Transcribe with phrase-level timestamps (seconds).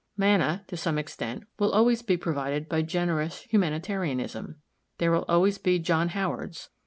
[0.17, 4.55] "Manna," to some extent, will always be provided by generous humanitarianism.
[4.97, 6.69] There will always be John Howards.